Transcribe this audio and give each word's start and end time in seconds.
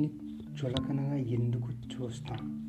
మనిషిని 0.00 0.64
చులకనగా 0.64 1.14
ఎందుకు 1.14 1.68
చూస్తాం? 1.70 2.60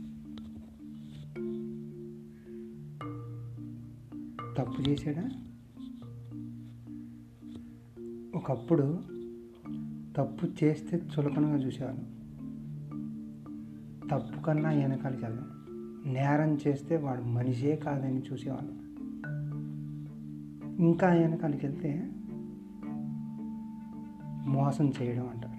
తప్పు 4.58 4.90
చేశాడా? 4.90 5.30
ఒకప్పుడు 8.36 9.00
తప్పు 10.18 10.64
చేస్తే 10.64 10.98
చులకనగా 10.98 11.56
చూసేవాళ్ళం. 11.56 12.06
తప్పు 14.12 14.44
కన్నా 14.44 14.70
వెనకాలకి 14.70 15.26
వెళ్ళాం 15.26 15.50
నేరం 16.14 16.58
చేస్తే 16.68 16.98
వాడు 16.98 17.22
మనిషే 17.22 17.76
కాదని 17.76 18.22
చూసేవాళ్ళం. 18.34 18.78
ఇంకా 20.80 21.08
వెనకాలకి 21.08 21.66
వెళ్తే 21.66 22.12
మోసం 24.48 24.92
చేయడం 25.02 25.30
అంటారు 25.30 25.51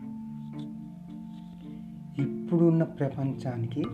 ఇప్పుడున్న 2.19 2.83
ప్రపంచానికి 2.83 3.85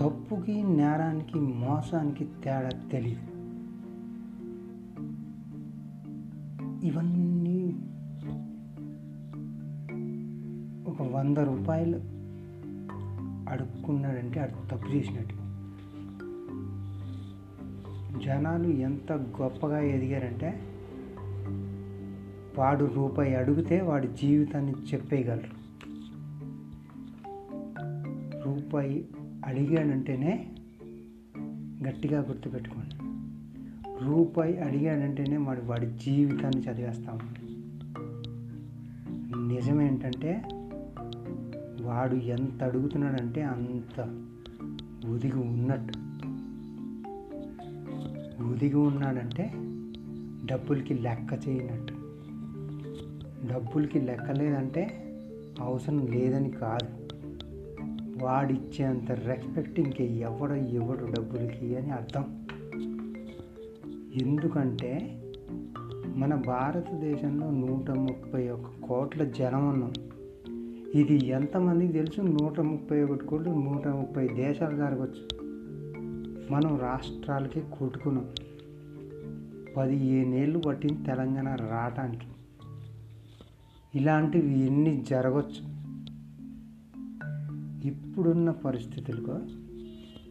తప్పుకి 0.00 0.62
నేరానికి 0.62 1.38
మోసానికి 1.38 2.24
తేడా 2.24 2.68
తెలియదు 2.68 3.30
ఇవన్నీ 6.86 7.76
ఒక 10.90 11.02
వంద 11.12 11.38
రూపాయలు 11.38 11.96
అడుక్కున్నాడంటే 13.50 14.40
అడు 14.40 14.66
తప్పు 14.68 14.88
చేసినట్టు. 14.88 15.34
జనాలు 18.24 18.68
ఎంత 18.68 19.12
గొప్పగా 19.12 19.80
ఎదిగారంటే 19.80 20.60
వాడు 22.58 22.84
రూపాయి 22.84 23.34
అడిగితే 23.34 23.80
వాడి 23.80 24.08
జీవితాన్ని 24.08 24.72
చెప్పేయగలరు. 24.72 25.59
రూపాయి 28.60 29.08
అడిగాడంటేనే 29.46 30.46
గట్టిగా 31.88 32.20
గుర్తుపెట్టుకోండి. 32.20 32.94
రూపాయి 34.04 34.60
అడిగాడంటేనే 34.60 35.36
వాడు 35.36 35.60
వాడి 35.60 35.86
జీవితాన్ని 35.86 36.62
చదివేస్తాము 36.62 37.50
నిజమేంటంటే 39.48 40.42
వాడు 41.82 42.14
ఎంత 42.14 42.64
అడుగుతున్నాడంటే 42.64 43.42
అంత 43.42 44.00
ఒదిగి 45.08 45.38
ఉన్నట్టు. 45.38 45.98
ఒదిగి 48.42 48.76
ఉన్నాడంటే 48.76 49.52
డబ్బులకి 50.46 50.94
లెక్క 50.94 51.48
చేయనట్టు. 51.48 51.94
డబ్బులకి 53.52 54.00
లెక్క 54.00 54.30
లేదంటే 54.30 55.06
అవసరం 55.60 56.06
లేదని 56.06 56.50
కాదు. 56.50 56.99
వాడిచ్చేంత 58.22 59.12
రెస్పెక్ట్ 59.12 59.80
ఇంకే 59.80 60.06
ఎవడు 60.06 60.52
ఎవడు 60.52 61.04
డబ్బులకి 61.04 61.76
అని 61.76 61.90
అర్థం. 61.90 62.46
ఎందుకంటే 64.22 65.16
మన 66.16 66.34
భారతదేశంలో 66.34 67.50
నూట 67.50 67.90
ముప్పై 67.90 68.48
ఒక్క 68.48 68.86
కోట్ల 68.86 69.24
జనం 69.24 69.68
ఉన్నాం. 69.68 69.92
ఇది 70.94 71.26
ఎంతమందికి 71.26 71.92
తెలుసు? 71.92 72.20
నూట 72.20 72.60
ముప్పై 72.60 73.02
ఒకటి 73.02 73.24
కోట్లు 73.24 73.50
నూట 73.50 73.88
ముప్పై 73.88 74.28
దేశాలు 74.28 74.76
జరగవచ్చు 74.76 75.40
మనం 76.50 76.78
రాష్ట్రాలకి 76.78 77.60
కొట్టుకున్నాం. 77.60 78.24
పదిహేనేళ్ళు 79.76 80.58
పట్టింది 80.58 81.04
తెలంగాణ 81.04 81.48
రావటానికి. 81.54 82.26
ఇలాంటివి 83.94 84.66
ఎన్ని 84.66 85.04
జరగచ్చు? 85.10 85.79
ఇప్పుడున్న 87.84 88.50
పరిస్థితులకు 88.50 89.40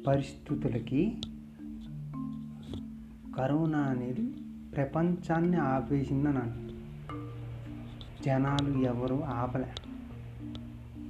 పరిస్థితులకి 0.07 1.21
కరోనా 3.37 3.79
అనేది 3.79 4.33
ప్రపంచాన్ని 4.75 5.57
ఆపేసిందని 5.57 6.69
జనాలు 8.23 8.77
ఎవరు 8.77 9.23
ఆపలే. 9.23 9.73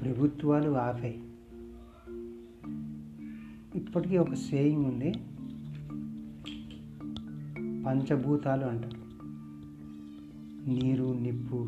ప్రభుత్వాలు 0.02 0.70
ఆపాయి. 0.70 1.24
ఇప్పటికీ 3.76 4.18
ఒక 4.18 4.34
సేయింగ్ 4.34 4.86
ఉంది. 4.86 5.12
పంచభూతాలు 7.84 8.66
అంటారు. 8.66 9.00
నీరు 10.70 11.18
నిప్పు 11.22 11.68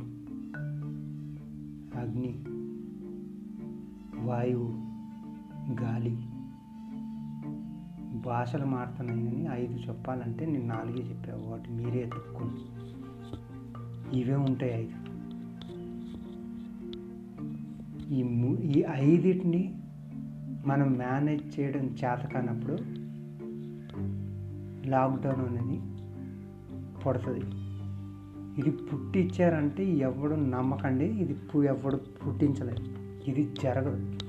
అగ్ని. 1.99 2.60
వాయువు 4.23 4.91
గాలి 5.81 6.17
భాషలు 8.25 8.65
మారుతున్నాయని 8.65 9.47
ఐదు 9.51 9.73
చెప్పాలంటే 9.73 10.45
నేను 10.45 10.65
నాలుగే 10.65 11.09
చెప్పావు 11.09 11.51
వాటి 11.51 11.71
మీరే 11.71 11.99
ఎత్తుక్కోండి. 11.99 12.61
ఇవే 14.19 14.35
ఉంటాయి 14.35 14.73
ఐదు. 14.73 15.11
ఈ 18.13 18.23
ము 18.23 18.57
ఈ 18.57 18.83
ఐదిటిని 18.91 19.81
మనం 20.65 20.91
మేనేజ్ 20.91 21.59
చేయడం 21.59 21.85
చేత 21.85 22.27
కానప్పుడు 22.27 22.77
లాక్డౌన్ 24.89 25.41
అనేది 25.41 25.81
పడుతుంది. 27.05 27.45
ఇది 28.59 28.71
పుట్టించారంటే 28.71 29.85
ఎవడు 29.85 30.35
నమ్మకండి 30.35 31.05
ఇది 31.05 31.35
ఎవడు 31.65 31.95
పుట్టించలేదు. 31.95 33.01
ఇది 33.27 33.53
జరగదు. 33.63 34.19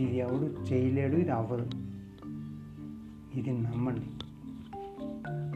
ఇది 0.00 0.16
ఎవడు 0.16 0.72
చేయలేడు 0.72 1.16
ఇది 1.16 1.30
అవ్వదు. 1.30 1.70
ఇది 3.38 3.52
నమ్మండి. 3.52 4.00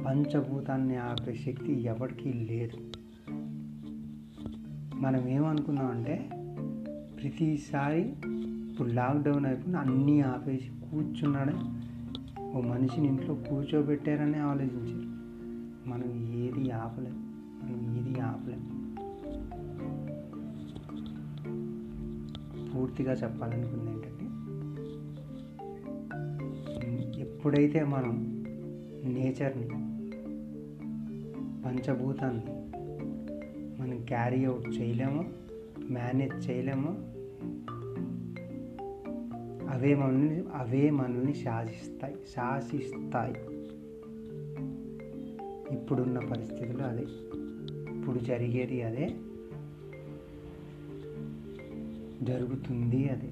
పంచభూతాన్ని 0.02 0.96
ఆపే 0.96 1.34
శక్తి 1.34 1.72
ఎవరికీ 1.72 2.32
లేదు. 2.32 2.76
మనం 4.94 5.28
ఏమనుకున్నామంటే 5.28 6.28
ప్రతిసారి 7.22 8.12
ఇప్పుడు 8.70 8.88
లాక్డౌన్ 8.88 9.46
అయిపోయిన 9.46 9.76
అన్నీ 9.76 10.20
ఆపేసి 10.20 10.70
కూర్చున్నాడే 10.90 11.52
ఓ 12.42 12.60
మనిషిని 12.60 13.08
ఇంట్లో 13.08 13.34
కూర్చోబెట్టారని 13.34 14.38
ఆలోచించారు. 14.38 15.12
మనం 15.88 16.34
ఏది 16.34 16.70
ఆపలేం. 16.70 17.32
మనం 17.62 17.98
ఏది 17.98 18.20
ఆపలేం. 18.20 18.71
పూర్తిగా 22.92 23.12
చెప్పాలనుకుంది 23.12 23.90
ఏంటంటే 23.90 24.24
ఎప్పుడైతే 27.20 27.84
మనం 27.84 28.16
నేచర్ని 29.04 29.68
పంచభూతాన్ని 31.62 32.44
మనం 33.80 34.04
క్యారీ 34.04 34.44
అవుట్ 34.44 34.68
చేయలేమో 34.80 35.24
మేనేజ్ 35.90 36.50
చేయలేమో 36.50 36.92
అవే 39.70 39.94
మనల్ని 39.94 40.44
అవే 40.54 40.90
మనల్ని 40.90 41.34
శాసిస్తాయి 41.34 42.14
శాసిస్తాయి. 42.14 43.34
ఇప్పుడున్న 45.74 46.18
పరిస్థితులు 46.18 46.82
అదే 46.82 47.06
ఇప్పుడు 47.90 48.18
జరిగేది 48.18 48.82
అదే 48.82 49.08
జరుగుతుంది 52.24 53.08
అది. 53.08 53.28